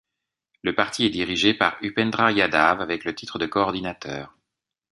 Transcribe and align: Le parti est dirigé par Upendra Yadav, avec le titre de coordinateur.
Le 0.63 0.73
parti 0.73 1.05
est 1.05 1.11
dirigé 1.11 1.53
par 1.53 1.77
Upendra 1.83 2.31
Yadav, 2.31 2.81
avec 2.81 3.05
le 3.05 3.13
titre 3.13 3.37
de 3.37 3.45
coordinateur. 3.45 4.35